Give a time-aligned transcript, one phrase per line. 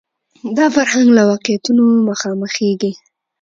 [0.57, 2.91] دا فرهنګ له واقعیتونو مخامخېږي